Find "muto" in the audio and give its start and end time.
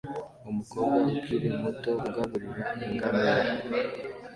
1.59-1.91